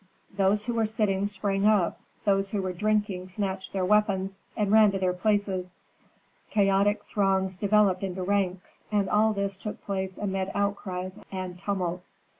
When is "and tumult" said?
11.31-12.09